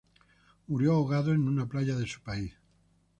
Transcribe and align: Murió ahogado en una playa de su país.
Murió 0.65 0.93
ahogado 0.93 1.31
en 1.31 1.47
una 1.47 1.67
playa 1.69 1.95
de 1.95 2.07
su 2.07 2.21
país. 2.21 2.55